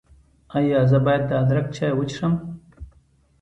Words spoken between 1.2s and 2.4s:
د ادرک چای وڅښم؟